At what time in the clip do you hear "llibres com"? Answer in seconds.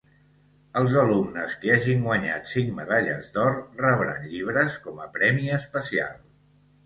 4.33-5.03